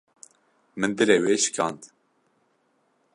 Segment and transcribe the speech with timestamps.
[0.79, 1.79] Min dilê wê şikand